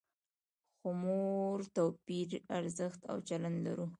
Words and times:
خو 0.79 0.89
موږ 1.03 1.59
توپیري 1.75 2.37
ارزښت 2.57 3.01
او 3.11 3.17
چلند 3.27 3.57
لرو. 3.65 3.85